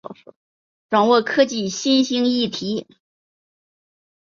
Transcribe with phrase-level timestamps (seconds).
[0.89, 2.87] 掌握科技新兴议题